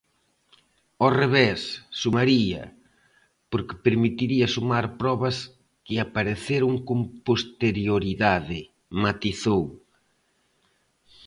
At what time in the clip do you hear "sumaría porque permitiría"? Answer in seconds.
2.01-4.47